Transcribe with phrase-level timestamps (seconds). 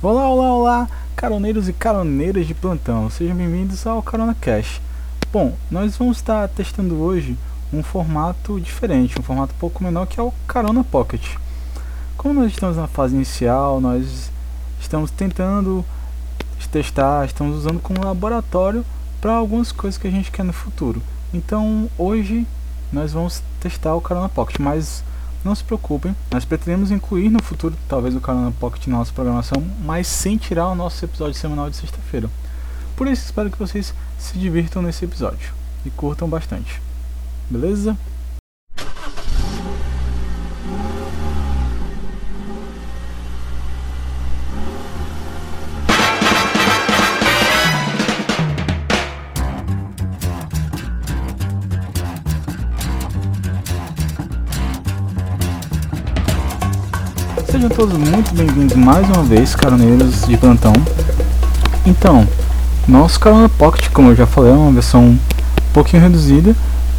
[0.00, 4.80] Olá, olá, olá, caroneiros e caroneiras de plantão, sejam bem-vindos ao Carona Cash.
[5.32, 7.36] Bom, nós vamos estar testando hoje
[7.72, 11.34] um formato diferente, um formato um pouco menor que é o Carona Pocket.
[12.16, 14.30] Como nós estamos na fase inicial, nós
[14.80, 15.84] estamos tentando
[16.70, 18.86] testar, estamos usando como laboratório
[19.20, 21.02] para algumas coisas que a gente quer no futuro.
[21.34, 22.46] Então hoje
[22.92, 25.02] nós vamos testar o Carona Pocket, mas
[25.44, 29.64] não se preocupem, nós pretendemos incluir no futuro talvez o Carona Pocket na nossa programação,
[29.84, 32.28] mas sem tirar o nosso episódio semanal de sexta-feira.
[32.96, 35.52] Por isso espero que vocês se divirtam nesse episódio
[35.86, 36.82] e curtam bastante.
[37.48, 37.96] Beleza?
[57.68, 60.72] Sejam todos muito bem-vindos mais uma vez, caroneiros de plantão.
[61.84, 62.26] Então,
[62.86, 65.18] nosso Carona Pocket, como eu já falei, é uma versão um
[65.72, 66.54] pouquinho reduzida.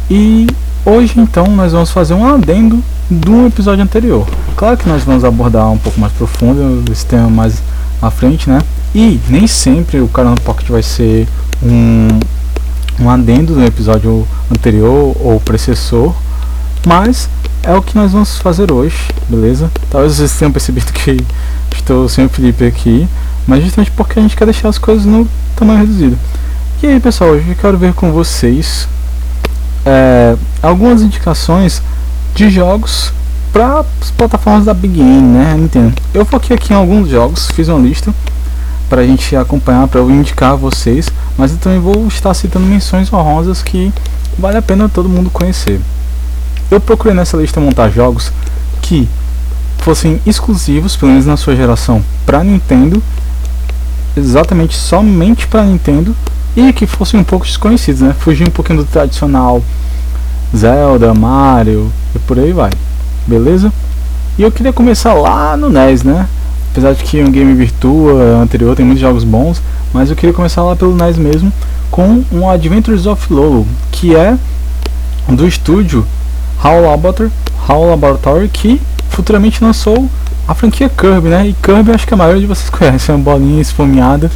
[0.08, 0.46] E
[0.84, 4.26] hoje, então, nós vamos fazer um adendo do episódio anterior.
[4.56, 7.62] Claro que nós vamos abordar um pouco mais profundo esse tema mais
[8.00, 8.60] à frente, né?
[8.94, 11.26] E nem sempre o Carona Pocket vai ser
[11.62, 12.08] um,
[13.00, 16.14] um adendo do episódio anterior ou precessor,
[16.86, 17.28] mas
[17.62, 18.96] é o que nós vamos fazer hoje,
[19.28, 19.70] beleza?
[19.90, 21.16] Talvez vocês tenham percebido que
[21.74, 23.08] estou sem o Felipe aqui,
[23.46, 26.18] mas justamente porque a gente quer deixar as coisas no tamanho reduzido.
[26.82, 28.88] E aí pessoal, hoje eu quero ver com vocês
[29.84, 31.82] é, algumas indicações
[32.34, 33.12] de jogos
[33.52, 35.54] para as plataformas da Big Game, né?
[35.58, 35.94] Nintendo.
[36.14, 38.14] Eu foquei aqui em alguns jogos, fiz uma lista
[38.88, 42.66] para a gente acompanhar, para eu indicar a vocês, mas eu também vou estar citando
[42.66, 43.92] menções honrosas que
[44.38, 45.80] vale a pena todo mundo conhecer.
[46.70, 48.32] Eu procurei nessa lista montar jogos
[48.80, 49.08] que
[49.78, 53.02] fossem exclusivos, pelo menos na sua geração, para Nintendo,
[54.16, 56.14] exatamente somente para Nintendo
[56.56, 58.14] e que fossem um pouco desconhecidos, né?
[58.18, 59.62] Fugir um pouquinho do tradicional
[60.56, 62.70] Zelda, Mario e por aí vai.
[63.26, 63.72] Beleza?
[64.38, 66.28] E eu queria começar lá no NES, né?
[66.70, 69.60] Apesar de que o Game Virtua anterior tem muitos jogos bons,
[69.92, 71.52] mas eu queria começar lá pelo NES mesmo
[71.90, 74.36] com um Adventures of Lolo, que é
[75.28, 76.06] do estúdio
[76.62, 77.30] HAL Laboratory,
[77.68, 80.08] Laboratory que futuramente lançou
[80.46, 81.46] a franquia Kirby, né?
[81.48, 84.30] E Kirby acho que a maioria de vocês conhece, é uma bolinha esfomeada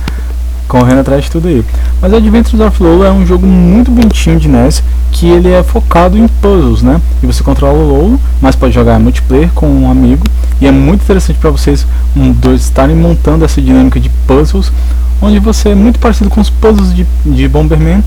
[0.67, 1.65] correndo atrás de tudo aí.
[2.01, 4.83] Mas Adventures of Lolo é um jogo muito bonitinho de NES
[5.13, 7.01] que ele é focado em puzzles, né?
[7.23, 10.25] E você controla o Lolo, mas pode jogar multiplayer com um amigo
[10.61, 11.87] e é muito interessante para vocês
[12.17, 14.73] um, dois estarem montando essa dinâmica de puzzles,
[15.21, 18.03] onde você é muito parecido com os puzzles de, de Bomberman,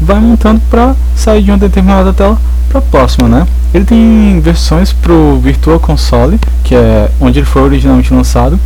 [0.00, 2.38] vai montando para sair de uma determinada tela
[2.72, 3.46] para a próxima, né?
[3.74, 8.58] Ele tem versões pro Virtual Console, que é onde ele foi originalmente lançado,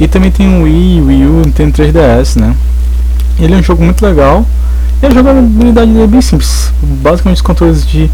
[0.00, 2.56] e também tem o Wii, Wii U, Nintendo 3DS, né?
[3.38, 4.46] Ele é um jogo muito legal
[5.02, 8.10] e a jogabilidade dele é bem simples, basicamente os controles de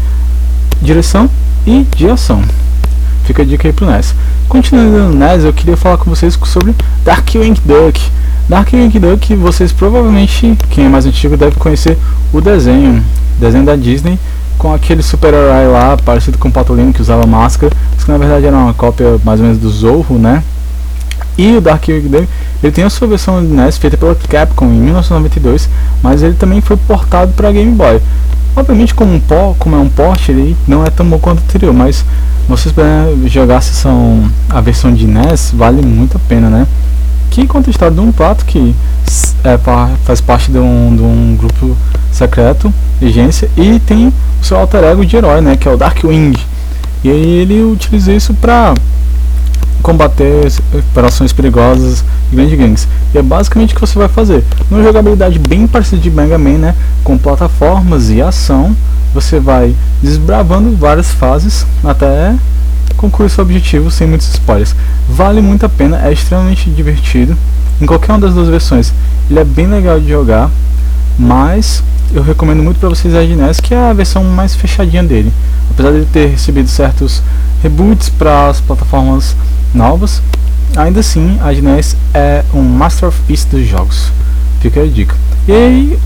[0.81, 1.29] direção
[1.65, 2.41] e de ação.
[3.23, 4.13] Fica a dica aí pro NES.
[4.49, 8.01] Continuando no NES, eu queria falar com vocês sobre Darkwing Duck.
[8.49, 11.97] Darkwing Duck, vocês provavelmente, quem é mais antigo, deve conhecer
[12.33, 13.01] o desenho,
[13.39, 14.19] desenho da Disney,
[14.57, 18.45] com aquele super-herói lá, parecido com o Patolino, que usava máscara, mas que na verdade
[18.45, 20.43] era uma cópia mais ou menos do Zorro, né?
[21.37, 22.27] E o Darkwing Duck,
[22.61, 25.67] ele tem a sua versão de NES feita pela Capcom em 1992,
[26.01, 27.99] mas ele também foi portado para Game Boy.
[28.55, 31.43] Obviamente, como, um pó, como é um porte, ele não é tão bom quanto o
[31.43, 32.05] anterior, mas
[32.47, 36.67] vocês puderem jogar a, a versão de NES, vale muito a pena, né?
[37.31, 38.75] Que história de um pato que
[39.43, 39.59] é,
[40.03, 41.75] faz parte de um, de um grupo
[42.11, 44.13] secreto, agência, e tem o
[44.45, 45.57] seu alter ego de herói, né?
[45.57, 46.33] Que é o Darkwing.
[47.03, 48.73] E aí ele utiliza isso para
[49.81, 52.87] combater operações perigosas e grandes gangues.
[53.13, 54.43] E é basicamente o que você vai fazer.
[54.71, 58.75] Numa jogabilidade bem parecida de Mega Man, né, com plataformas e ação,
[59.13, 62.33] você vai desbravando várias fases até
[62.95, 64.73] concluir seu objetivo sem muitos spoilers.
[65.09, 67.35] Vale muito a pena, é extremamente divertido.
[67.81, 68.93] Em qualquer uma das duas versões,
[69.33, 70.51] ele é bem legal de jogar,
[71.17, 71.83] mas
[72.13, 75.33] eu recomendo muito para vocês a NES, que é a versão mais fechadinha dele.
[75.71, 77.23] Apesar de ter recebido certos
[77.63, 79.35] reboots para as plataformas
[79.73, 80.21] novas,
[80.77, 84.11] ainda assim a NES é um masterpiece dos jogos.
[84.61, 85.15] Fica a dica.
[85.47, 85.99] E aí,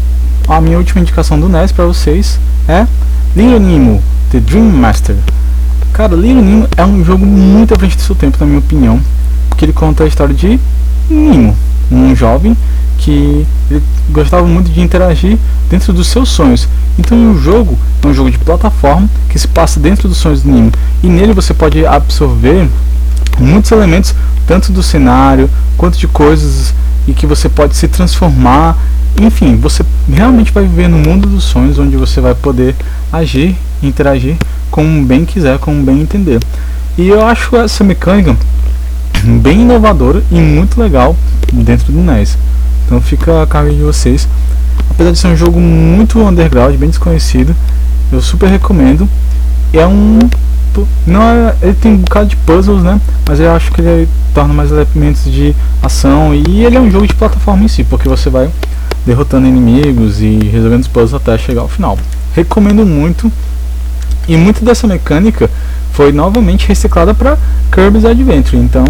[0.47, 2.87] a minha última indicação do NES para vocês é
[3.35, 4.01] Little Nemo,
[4.31, 5.17] The Dream Master.
[5.91, 9.01] Cara, Little Nemo é um jogo muito à frente do seu tempo, na minha opinião,
[9.49, 10.57] porque ele conta a história de
[11.09, 11.57] Nemo,
[11.91, 12.55] um jovem
[12.97, 13.45] que
[14.09, 15.37] gostava muito de interagir
[15.69, 16.67] dentro dos seus sonhos.
[16.97, 20.51] Então o jogo é um jogo de plataforma que se passa dentro dos sonhos do
[20.51, 20.71] Nemo.
[21.03, 22.67] E nele você pode absorver
[23.39, 24.15] muitos elementos
[24.47, 26.73] tanto do cenário quanto de coisas
[27.07, 28.77] e que você pode se transformar.
[29.21, 32.75] Enfim, você realmente vai viver no mundo dos sonhos onde você vai poder
[33.11, 34.37] agir, interagir
[34.71, 36.39] como bem quiser, como bem entender.
[36.97, 38.35] E eu acho essa mecânica
[39.23, 41.15] bem inovadora e muito legal
[41.51, 42.37] dentro do NES.
[42.85, 44.27] Então fica a cargo de vocês.
[44.89, 47.55] Apesar de ser um jogo muito underground, bem desconhecido,
[48.11, 49.07] eu super recomendo.
[49.73, 50.19] É um
[51.07, 53.01] não é, ele tem um bocado de puzzles, né?
[53.27, 57.07] Mas eu acho que ele torna mais elementos de ação e ele é um jogo
[57.07, 58.49] de plataforma em si, porque você vai
[59.05, 61.97] derrotando inimigos e resolvendo os puzzles até chegar ao final.
[62.35, 63.31] Recomendo muito.
[64.27, 65.49] E muito dessa mecânica
[65.93, 67.37] foi novamente reciclada para
[67.71, 68.57] Kirby's Adventure.
[68.57, 68.85] Então,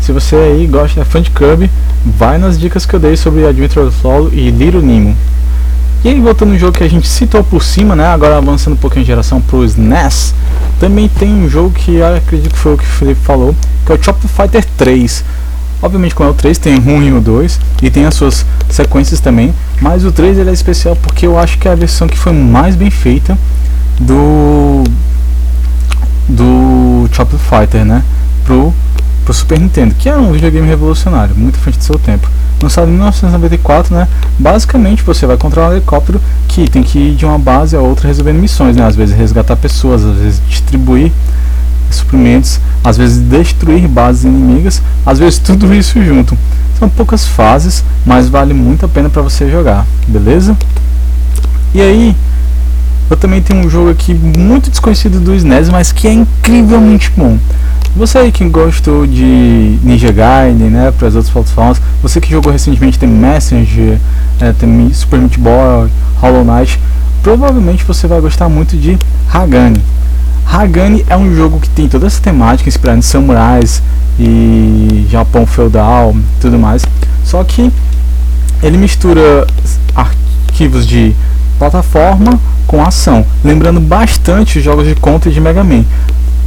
[0.00, 1.70] se você aí gosta, é fã de Kirby,
[2.04, 5.16] vai nas dicas que eu dei sobre Adventure Solo e Little Nemo.
[6.04, 8.06] E aí, voltando no jogo que a gente citou por cima, né?
[8.06, 10.34] Agora avançando um pouquinho em geração pro SNES,
[10.78, 13.94] também tem um jogo que acredito que foi o que o Felipe falou, que é
[13.94, 15.24] o Chop Fighter 3.
[15.80, 19.20] Obviamente, com o 3 tem o 1 e o 2 e tem as suas sequências
[19.20, 22.18] também, mas o 3 ele é especial porque eu acho que é a versão que
[22.18, 23.36] foi mais bem feita
[24.00, 24.84] do
[26.28, 28.02] do Chop Fighter, né?
[28.44, 28.72] Pro,
[29.24, 32.28] pro Super Nintendo, que é um videogame revolucionário, muito frente do seu tempo
[32.64, 34.08] lançado em 1994, né?
[34.38, 38.08] Basicamente você vai controlar um helicóptero que tem que ir de uma base a outra
[38.08, 38.84] resolvendo missões, né?
[38.84, 41.12] Às vezes resgatar pessoas, às vezes distribuir
[41.90, 46.36] suprimentos, às vezes destruir bases inimigas, às vezes tudo isso junto.
[46.78, 50.56] São poucas fases, mas vale muito a pena para você jogar, beleza?
[51.72, 52.16] E aí,
[53.10, 57.38] eu também tenho um jogo aqui muito desconhecido do SNES, mas que é incrivelmente bom.
[57.96, 62.50] Você aí que gostou de Ninja Gaiden, né, para as outras plataformas, você que jogou
[62.50, 63.98] recentemente tem Messenger,
[64.40, 66.80] é, tem Super Meat Boy, Hollow Knight,
[67.22, 68.98] provavelmente você vai gostar muito de
[69.32, 69.80] Hagani.
[70.46, 73.82] Hagani é um jogo que tem toda essa temática inspirada em samurais
[74.18, 76.84] e Japão feudal, tudo mais.
[77.24, 77.70] Só que
[78.62, 79.46] ele mistura
[79.94, 81.14] arquivos de
[81.58, 85.84] plataforma com ação, lembrando bastante os jogos de Contra e de Mega Man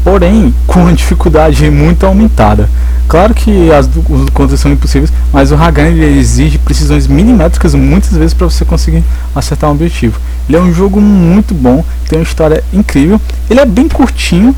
[0.08, 2.70] porém com uma dificuldade muito aumentada.
[3.10, 3.90] Claro que as
[4.34, 9.04] contas são impossíveis, mas o Hagan exige precisões milimétricas muitas vezes para você conseguir
[9.36, 10.18] acertar um objetivo.
[10.48, 13.20] Ele é um jogo muito bom, tem uma história incrível.
[13.50, 14.56] Ele é bem curtinho,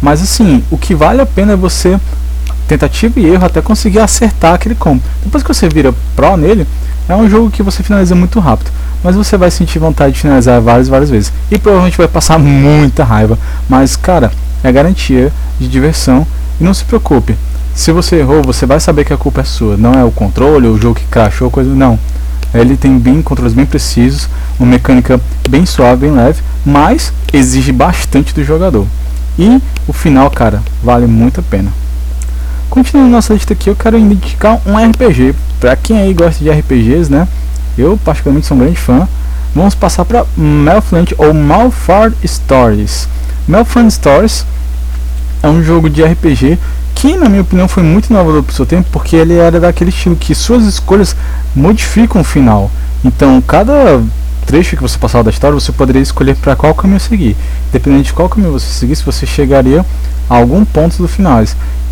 [0.00, 1.96] mas assim, o que vale a pena é você
[2.66, 5.00] tentativa e erro até conseguir acertar aquele combo.
[5.22, 6.66] Depois que você vira pro nele,
[7.08, 8.72] é um jogo que você finaliza muito rápido,
[9.02, 13.04] mas você vai sentir vontade de finalizar várias várias vezes e provavelmente vai passar muita
[13.04, 13.38] raiva.
[13.68, 14.30] Mas cara,
[14.62, 16.26] é garantia de diversão
[16.60, 17.36] e não se preocupe.
[17.74, 19.76] Se você errou, você vai saber que a culpa é sua.
[19.76, 21.98] Não é o controle, o jogo que crashou, coisa não.
[22.54, 24.28] Ele tem bem controles bem precisos,
[24.58, 25.18] uma mecânica
[25.48, 28.86] bem suave, bem leve, mas exige bastante do jogador.
[29.38, 31.72] E o final, cara, vale muito a pena.
[32.68, 35.34] Continuando nossa lista aqui, eu quero indicar um RPG.
[35.58, 37.26] Para quem aí gosta de RPGs, né?
[37.76, 39.08] Eu particularmente sou um grande fã.
[39.54, 43.08] Vamos passar para Malfland ou Malfard Stories.
[43.46, 44.46] Malfront Stories
[45.42, 46.58] é um jogo de RPG
[46.94, 49.90] que, na minha opinião, foi muito inovador para o seu tempo, porque ele era daquele
[49.90, 51.16] estilo que suas escolhas
[51.54, 52.70] modificam o final.
[53.04, 54.00] Então, cada
[54.46, 57.36] trecho que você passava da história, você poderia escolher para qual caminho seguir.
[57.72, 59.84] Dependendo de qual caminho você seguisse, você chegaria
[60.30, 61.42] a algum ponto do final.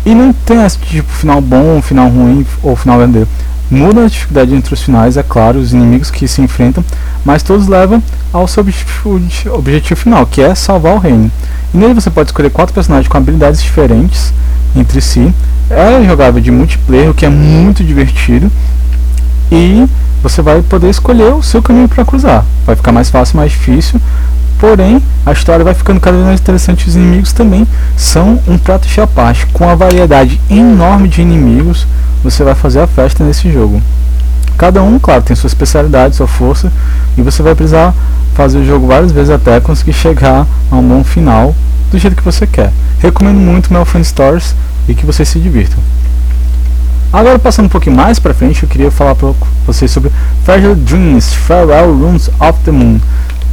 [0.05, 3.27] E não tem esse tipo final bom, final ruim ou final verdadeiro.
[3.71, 6.83] Muda a dificuldade entre os finais, é claro, os inimigos que se enfrentam,
[7.23, 11.31] mas todos levam ao seu objetivo, final, que é salvar o reino.
[11.73, 14.33] E nele você pode escolher quatro personagens com habilidades diferentes
[14.75, 15.33] entre si.
[15.69, 18.51] É jogável de multiplayer, o que é muito divertido.
[19.49, 19.87] E
[20.21, 22.43] você vai poder escolher o seu caminho para cruzar.
[22.65, 24.01] Vai ficar mais fácil, mais difícil.
[24.61, 26.87] Porém, a história vai ficando cada vez mais interessante.
[26.87, 31.87] Os inimigos também são um prato de à parte, com a variedade enorme de inimigos
[32.23, 33.81] você vai fazer a festa nesse jogo.
[34.59, 36.71] Cada um, claro, tem sua especialidade, sua força,
[37.17, 37.95] e você vai precisar
[38.35, 41.55] fazer o jogo várias vezes até conseguir chegar a um bom final
[41.89, 42.71] do jeito que você quer.
[42.99, 44.55] Recomendo muito Melfriend Stores
[44.87, 45.79] e que vocês se divirtam.
[47.11, 49.33] Agora passando um pouquinho mais para frente, eu queria falar para
[49.65, 50.11] vocês sobre
[50.45, 52.99] Fragile Dreams Farewell Rooms of the Moon.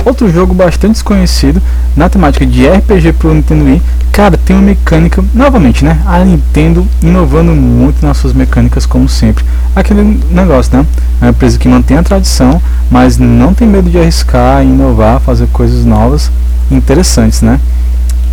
[0.05, 1.61] Outro jogo bastante desconhecido
[1.97, 3.83] na temática de RPG pro Nintendo Wii.
[4.13, 6.01] Cara, tem uma mecânica, novamente, né?
[6.07, 9.45] A Nintendo inovando muito nas suas mecânicas, como sempre.
[9.77, 10.87] Aquele negócio, né?
[11.21, 15.47] É uma empresa que mantém a tradição, mas não tem medo de arriscar, inovar, fazer
[15.49, 16.31] coisas novas
[16.71, 17.61] interessantes, né?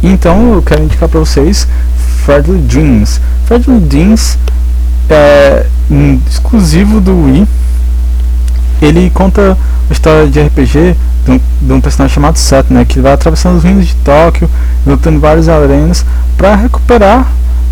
[0.02, 1.68] Então eu quero indicar para vocês
[2.26, 3.22] Friendly Dreams.
[3.46, 4.38] Friendly Dreams
[5.10, 7.48] é um exclusivo do Wii.
[8.82, 9.58] Ele conta
[9.90, 10.96] a história de RPG
[11.26, 14.50] de um, de um personagem chamado Seth, né, que vai atravessando os reinos de Tóquio,
[14.86, 16.06] lutando várias arenas
[16.38, 17.28] para recuperar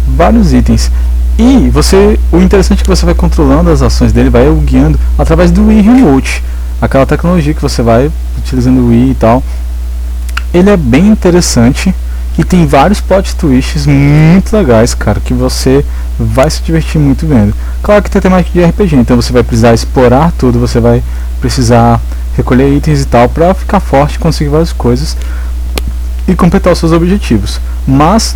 [0.07, 0.91] vários itens.
[1.38, 5.51] E você, o interessante é que você vai controlando as ações dele, vai guiando através
[5.51, 6.43] do Wii Remote,
[6.81, 9.43] aquela tecnologia que você vai utilizando o Wii e tal.
[10.53, 11.93] Ele é bem interessante
[12.38, 15.86] e tem vários plot twists muito legais, cara, que você
[16.19, 17.53] vai se divertir muito vendo.
[17.81, 21.03] Claro que tem temática de RPG, então você vai precisar explorar tudo, você vai
[21.41, 22.00] precisar
[22.35, 25.17] recolher itens e tal para ficar forte, conseguir várias coisas
[26.27, 27.59] e completar os seus objetivos.
[27.87, 28.35] Mas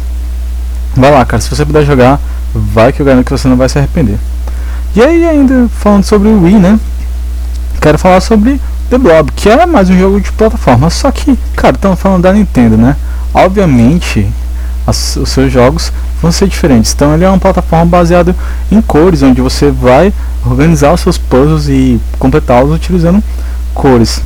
[0.96, 2.20] vai lá, cara, se você puder jogar,
[2.54, 4.18] vai que eu garanto que você não vai se arrepender.
[4.96, 6.80] E aí ainda falando sobre o Wii, né?
[7.82, 11.76] Quero falar sobre The Blob, que é mais um jogo de plataforma, só que, cara,
[11.76, 12.96] estamos falando da Nintendo, né?
[13.34, 14.28] Obviamente,
[14.86, 16.94] as, os seus jogos vão ser diferentes.
[16.94, 18.36] Então ele é uma plataforma baseada
[18.72, 20.14] em cores, onde você vai
[20.46, 23.22] organizar os seus puzzles e completá-los utilizando
[23.78, 24.24] cores.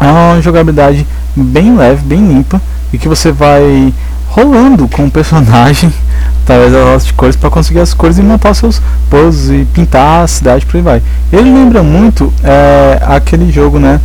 [0.00, 2.60] É uma jogabilidade bem leve, bem limpa
[2.92, 3.94] e que você vai
[4.26, 5.92] rolando com o personagem
[6.42, 10.26] através das de cores para conseguir as cores e montar seus puzzles e pintar a
[10.26, 11.02] cidade por aí vai.
[11.32, 14.00] Ele lembra muito é, aquele jogo, né,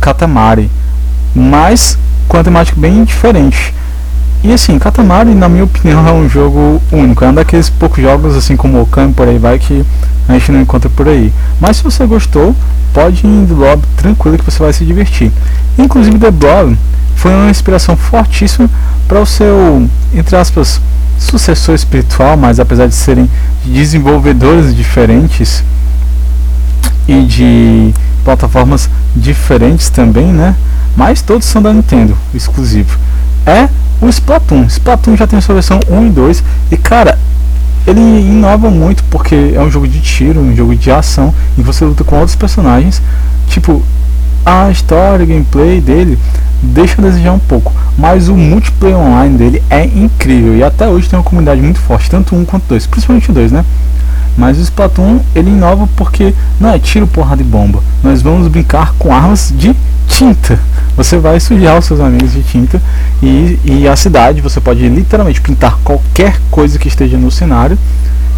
[0.00, 0.68] Katamari,
[1.34, 3.72] mas com a temática bem diferente.
[4.42, 7.24] E assim, Katamari, na minha opinião, é um jogo único.
[7.24, 9.84] É um daqueles poucos jogos, assim como Okami, por aí vai, que
[10.28, 11.32] a gente não encontra por aí.
[11.60, 12.54] Mas se você gostou,
[12.96, 15.30] pode ir em The Blob tranquilo que você vai se divertir.
[15.76, 16.78] Inclusive, The Blob
[17.14, 18.70] foi uma inspiração fortíssima
[19.06, 20.80] para o seu, entre aspas,
[21.18, 23.28] sucessor espiritual, mas apesar de serem
[23.66, 25.62] desenvolvedores diferentes
[27.06, 27.92] e de
[28.24, 30.56] plataformas diferentes também, né?
[30.96, 32.98] Mas todos são da Nintendo, exclusivo.
[33.44, 33.68] É
[34.00, 34.64] o Splatoon.
[34.64, 37.18] Splatoon já tem sua versão 1 e 2 e cara,
[37.86, 41.84] ele inova muito porque é um jogo de tiro, um jogo de ação e você
[41.84, 43.00] luta com outros personagens.
[43.48, 43.82] Tipo,
[44.44, 46.18] a história, o gameplay dele
[46.62, 51.08] deixa a desejar um pouco, mas o multiplayer online dele é incrível e até hoje
[51.08, 53.64] tem uma comunidade muito forte, tanto um quanto dois, principalmente dois, né?
[54.36, 57.82] Mas o Splatoon ele inova porque não é tiro, porrada e bomba.
[58.02, 59.74] Nós vamos brincar com armas de
[60.06, 60.58] tinta.
[60.96, 62.80] Você vai sujar os seus amigos de tinta
[63.22, 67.78] e, e a cidade você pode literalmente pintar qualquer coisa que esteja no cenário.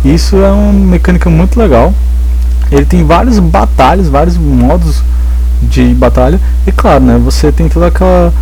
[0.05, 1.93] Isso é uma mecânica muito legal.
[2.71, 5.03] Ele tem vários batalhas, vários modos
[5.63, 6.41] de batalha.
[6.67, 8.33] E claro, né, você tem toda aquela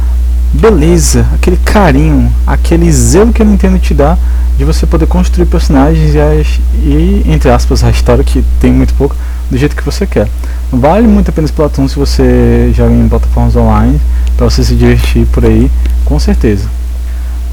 [0.52, 4.16] beleza, aquele carinho, aquele zelo que a Nintendo te dá
[4.56, 8.94] de você poder construir personagens e, as, e, entre aspas, a história que tem muito
[8.94, 9.14] pouco,
[9.50, 10.28] do jeito que você quer.
[10.72, 14.00] Vale muito a pena Splatoon se você joga em plataformas online,
[14.36, 15.70] para você se divertir por aí,
[16.04, 16.68] com certeza.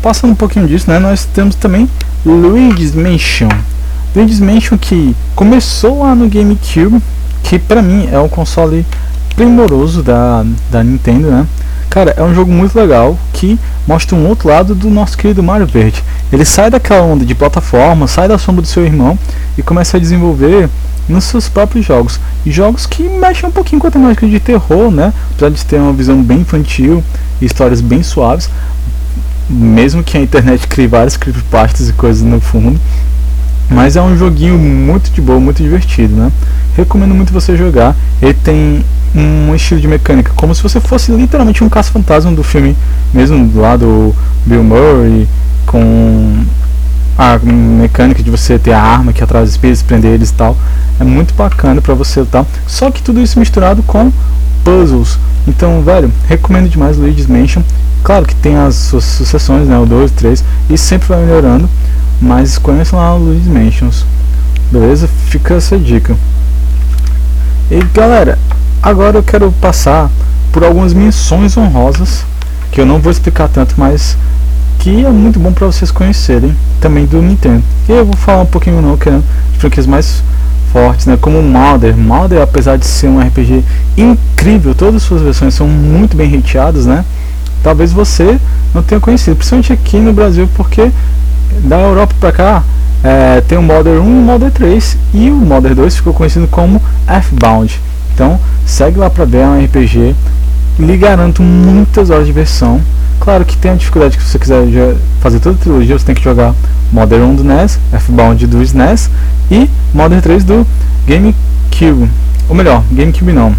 [0.01, 1.89] Passando um pouquinho disso, né, nós temos também
[2.25, 3.49] Luigi's Mansion.
[4.15, 7.01] Luigi's Mansion que começou lá no GameCube,
[7.43, 8.85] que para mim é um console
[9.35, 11.47] primoroso da, da Nintendo, né?
[11.89, 15.67] Cara, é um jogo muito legal que mostra um outro lado do nosso querido Mario
[15.67, 16.03] Verde.
[16.31, 19.17] Ele sai daquela onda de plataforma, sai da sombra do seu irmão
[19.57, 20.69] e começa a desenvolver
[21.07, 22.19] nos seus próprios jogos.
[22.45, 25.13] E jogos que mexem um pouquinho com a temática de terror, né?
[25.31, 27.03] Apesar de ter uma visão bem infantil
[27.41, 28.49] e histórias bem suaves,
[29.49, 32.79] mesmo que a internet crie várias creepypastas e coisas no fundo.
[33.69, 36.31] Mas é um joguinho muito de boa, muito divertido, né?
[36.75, 37.95] Recomendo muito você jogar.
[38.21, 38.83] Ele tem
[39.15, 42.75] um estilo de mecânica, como se você fosse literalmente um caça-fantasma do filme,
[43.13, 44.13] mesmo lá do
[44.45, 45.27] Bill Murray,
[45.65, 46.43] com
[47.17, 50.57] a mecânica de você ter a arma que atrás dos espíritos, prender eles e tal.
[50.99, 52.45] É muito bacana para você lutar.
[52.67, 54.11] Só que tudo isso misturado com
[54.63, 55.19] puzzles.
[55.47, 57.61] Então, velho, recomendo demais Luigi's Mansion.
[58.03, 59.77] Claro que tem as suas sucessões, né?
[59.77, 61.69] O 2, 3, e sempre vai melhorando.
[62.21, 64.05] Mas conheça lá o Luigi's Mansions.
[64.71, 65.07] Beleza?
[65.27, 66.15] Fica essa dica.
[67.69, 68.37] E galera,
[68.83, 70.11] Agora eu quero passar
[70.51, 72.25] por algumas menções honrosas,
[72.69, 74.17] que eu não vou explicar tanto, mas
[74.77, 77.63] que é muito bom para vocês conhecerem também do Nintendo.
[77.87, 79.21] E eu vou falar um pouquinho não, que é
[79.57, 80.21] franquias mais
[80.73, 81.95] fortes, né, como Mother.
[81.95, 83.63] Mother, apesar de ser um RPG
[83.95, 87.05] incrível, todas as suas versões são muito bem hateadas, né?
[87.63, 88.37] Talvez você
[88.75, 90.91] não tenha conhecido, principalmente aqui no Brasil, porque
[91.63, 92.63] da Europa para cá
[93.03, 96.47] é, tem o Mother 1 e o Mother 3 e o Mother 2 ficou conhecido
[96.47, 97.79] como F-Bound.
[98.13, 100.15] Então, segue lá pra ver, é um RPG.
[100.79, 102.79] Lhe garanto muitas horas de versão.
[103.19, 106.15] Claro que tem a dificuldade que se você quiser fazer toda a trilogia, você tem
[106.15, 106.53] que jogar
[106.91, 109.09] Modern 1 do NES, F-Bound do SNES
[109.51, 110.65] e Modern 3 do
[111.07, 112.09] GameCube.
[112.49, 113.55] Ou melhor, GameCube não,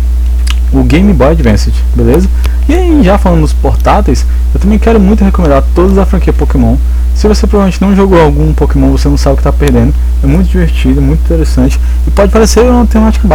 [0.72, 2.28] o Game Boy Advance, beleza?
[2.68, 4.24] E aí, já falando nos portáteis,
[4.54, 6.76] eu também quero muito recomendar todos da franquia Pokémon,
[7.14, 9.94] Se você provavelmente não jogou algum Pokémon, você não sabe o que está perdendo.
[10.22, 11.80] É muito divertido, muito interessante.
[12.06, 13.28] E pode parecer uma temática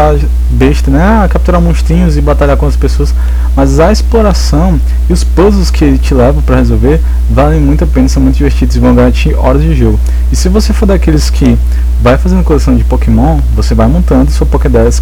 [0.50, 1.02] besta, né?
[1.02, 3.14] Ah, capturar monstrinhos e batalhar com as pessoas.
[3.56, 8.10] Mas a exploração e os puzzles que te levam para resolver valem muito a pena,
[8.10, 10.00] são muito divertidos e vão garantir horas de jogo.
[10.32, 11.58] E se você for daqueles que
[12.02, 15.02] vai fazendo coleção de Pokémon, você vai montando sua Pokédex,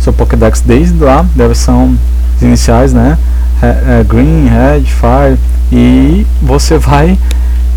[0.00, 1.96] sua Pokédex desde lá, da versão
[2.40, 3.16] iniciais, né?
[3.62, 5.38] É, Green, Red, Fire
[5.70, 7.16] e você vai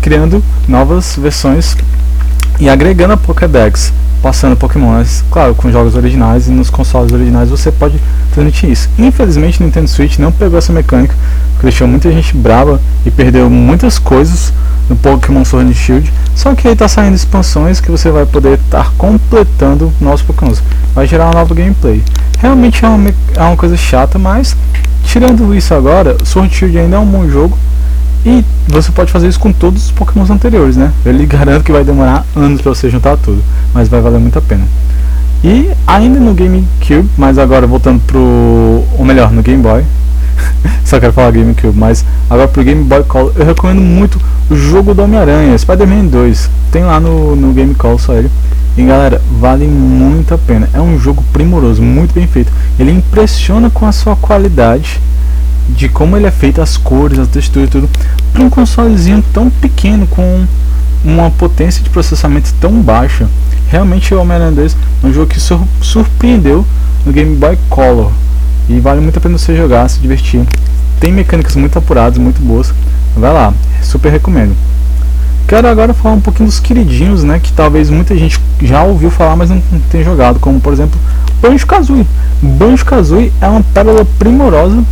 [0.06, 1.76] criando novas versões
[2.60, 7.72] e agregando a Pokédex, passando Pokémons, claro, com jogos originais e nos consoles originais você
[7.72, 8.00] pode
[8.32, 8.88] transmitir isso.
[8.96, 11.12] Infelizmente, Nintendo Switch não pegou essa mecânica,
[11.54, 14.52] porque deixou muita gente brava e perdeu muitas coisas
[14.88, 16.12] no Pokémon Sword and Shield.
[16.36, 20.62] Só que aí está saindo expansões que você vai poder estar completando novos Pokémons.
[20.94, 22.00] Vai gerar uma nova gameplay.
[22.38, 24.56] Realmente é uma, é uma coisa chata, mas
[25.02, 27.58] tirando isso agora, Sword and Shield ainda é um bom jogo.
[28.26, 30.90] E você pode fazer isso com todos os Pokémons anteriores, né?
[31.04, 33.40] Eu lhe garanto que vai demorar anos para você juntar tudo,
[33.72, 34.64] mas vai valer muito a pena.
[35.44, 38.18] E ainda no GameCube, mas agora voltando pro.
[38.98, 39.84] ou melhor, no Game Boy.
[40.84, 44.92] Só quero falar GameCube, mas agora pro Game Boy Color, eu recomendo muito o jogo
[44.92, 46.50] do Homem-Aranha, Spider-Man 2.
[46.72, 48.28] Tem lá no, no Game Call só ele.
[48.76, 50.68] E galera, vale muito a pena.
[50.74, 52.52] É um jogo primoroso, muito bem feito.
[52.76, 55.00] Ele impressiona com a sua qualidade
[55.68, 57.88] de como ele é feito, as cores, a textura e tudo,
[58.32, 60.44] para um consolezinho tão pequeno com
[61.04, 63.28] uma potência de processamento tão baixa.
[63.68, 66.64] Realmente o Homem-Aranha 2 é um jogo que sur surpreendeu
[67.04, 68.12] no Game Boy Color
[68.68, 70.44] e vale muito a pena você jogar, se divertir.
[71.00, 72.72] Tem mecânicas muito apuradas, muito boas.
[73.16, 74.56] Vai lá, super recomendo.
[75.46, 79.36] Quero agora falar um pouquinho dos queridinhos, né, que talvez muita gente já ouviu falar,
[79.36, 80.98] mas não tem jogado, como por exemplo
[81.40, 82.06] Banjo-Kazooie.
[82.42, 84.82] Banjo-Kazooie é uma pérola primorosa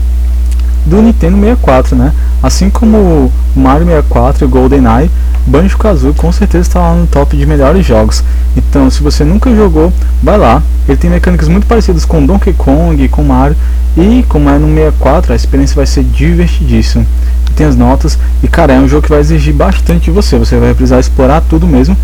[0.85, 2.13] do Nintendo 64, né?
[2.43, 5.11] Assim como Mario 64 e GoldenEye,
[5.47, 8.23] Banjo-Kazooie com certeza está lá no top de melhores jogos.
[8.57, 10.63] Então, se você nunca jogou, vai lá.
[10.89, 13.57] Ele tem mecânicas muito parecidas com Donkey Kong, com Mario
[13.97, 17.07] e como é no 64, a experiência vai ser divertidíssima.
[17.55, 20.37] Tem as notas e cara, é um jogo que vai exigir bastante de você.
[20.39, 21.97] Você vai precisar explorar tudo mesmo.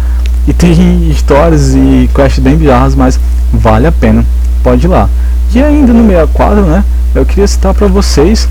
[0.46, 3.18] E tem histórias e quests bem bizarras, mas
[3.52, 4.24] vale a pena.
[4.62, 5.08] Pode ir lá.
[5.52, 6.84] E ainda no 64, né?
[7.14, 8.48] Eu queria citar para vocês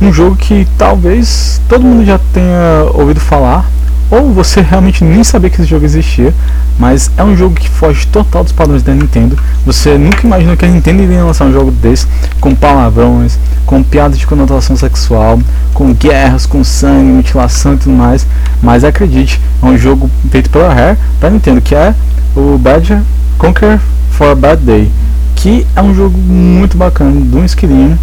[0.00, 3.64] um jogo que talvez todo mundo já tenha ouvido falar,
[4.10, 6.32] ou você realmente nem sabia que esse jogo existia,
[6.78, 9.36] mas é um jogo que foge total dos padrões da Nintendo.
[9.64, 12.06] Você nunca imaginou que a Nintendo iria lançar um jogo desse,
[12.40, 15.40] com palavrões, com piadas de conotação sexual,
[15.74, 18.26] com guerras, com sangue, mutilação e tudo mais.
[18.62, 21.94] Mas acredite, é um jogo feito pela Rare para Nintendo, que é
[22.36, 23.00] o Badger
[23.38, 23.80] Conquer
[24.10, 24.90] for a Bad Day,
[25.34, 27.98] que é um jogo muito bacana, de um esquilinho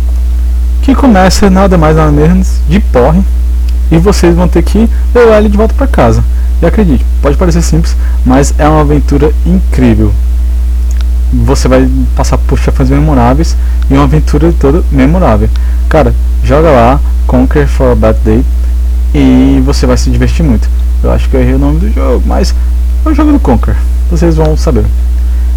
[0.83, 3.21] que começa nada mais nada menos de porre
[3.89, 6.23] e vocês vão ter que levar ele de volta para casa.
[6.61, 10.11] E acredite, pode parecer simples, mas é uma aventura incrível.
[11.31, 13.55] Você vai passar por chefões memoráveis
[13.89, 15.49] e uma aventura toda memorável.
[15.89, 18.43] Cara, joga lá, Conquer for a Bad Day
[19.15, 20.67] e você vai se divertir muito.
[21.01, 22.53] Eu acho que eu errei o nome do jogo, mas
[23.05, 23.75] é o jogo do Conquer.
[24.11, 24.85] Vocês vão saber.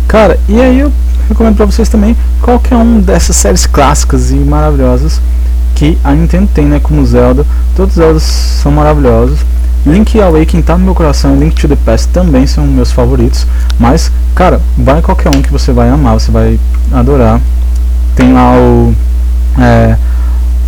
[0.06, 0.92] Cara, e aí eu
[1.28, 5.20] recomendo para vocês também qualquer um dessas séries clássicas e maravilhosas
[5.74, 7.44] que a Nintendo tem, né, como Zelda.
[7.76, 9.38] Todos os Zeldas são maravilhosos.
[9.84, 13.46] Link Awakening tá no meu coração, Link to the Past também são meus favoritos.
[13.78, 16.58] Mas, cara, vai qualquer um que você vai amar, você vai
[16.92, 17.40] adorar.
[18.16, 18.94] Tem lá o.
[19.58, 19.96] É,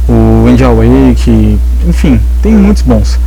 [0.08, 3.18] o Wind Awake, enfim, tem muitos bons.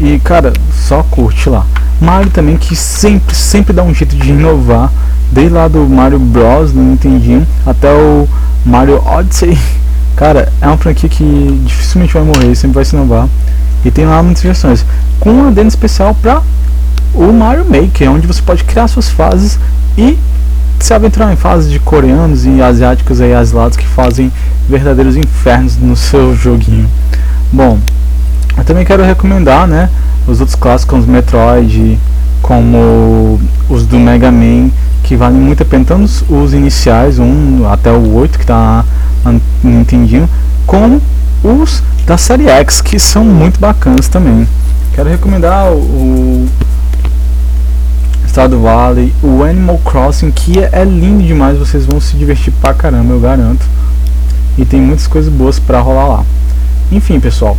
[0.00, 1.66] E, cara, só curte lá.
[2.00, 4.90] Mario também, que sempre, sempre dá um jeito de inovar
[5.30, 8.28] desde lá do Mario Bros no Nintendinho até o
[8.64, 9.58] Mario Odyssey.
[10.16, 13.28] Cara, é uma franquia que dificilmente vai morrer, sempre vai se inovar.
[13.84, 14.84] E tem lá muitas versões.
[15.18, 16.42] Com um adendo especial para
[17.14, 19.58] o Mario Maker, onde você pode criar suas fases
[19.96, 20.18] e
[20.78, 24.32] se aventurar em fases de coreanos e asiáticos aí asilados que fazem
[24.68, 26.88] verdadeiros infernos no seu joguinho.
[27.52, 27.78] Bom,
[28.56, 29.90] eu também quero recomendar, né,
[30.26, 31.98] os outros clássicos, os Metroid,
[32.40, 34.70] como os do Mega Man,
[35.02, 38.84] que valem muito a pena, tanto os iniciais, um até o 8 que está
[39.24, 40.28] no Nintendinho,
[40.66, 41.00] como
[41.42, 44.46] os da série X, que são muito bacanas também.
[44.94, 46.48] Quero recomendar o,
[48.30, 52.72] Estado Valley, o Animal Crossing, que é, é lindo demais, vocês vão se divertir pra
[52.72, 53.66] caramba, eu garanto.
[54.56, 56.24] E tem muitas coisas boas pra rolar lá.
[56.92, 57.56] Enfim, pessoal,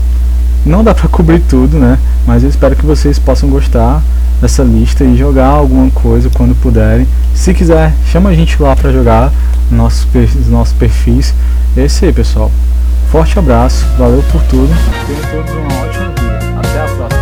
[0.65, 1.97] não dá pra cobrir tudo, né?
[2.25, 4.01] Mas eu espero que vocês possam gostar
[4.41, 7.07] dessa lista e jogar alguma coisa quando puderem.
[7.33, 9.31] Se quiser, chama a gente lá para jogar
[9.69, 10.05] nossos,
[10.47, 11.33] nossos perfis.
[11.75, 12.51] É isso aí, pessoal.
[13.11, 14.73] Forte abraço, valeu por tudo.
[15.05, 16.59] Tenham todos uma ótima vida.
[16.59, 17.20] Até a próxima.